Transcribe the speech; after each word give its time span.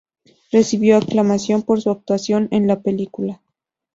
Recibió 0.51 0.97
aclamación 0.97 1.61
por 1.61 1.79
su 1.79 1.91
actuación 1.91 2.47
en 2.49 2.65
la 2.65 2.79
película. 2.81 3.39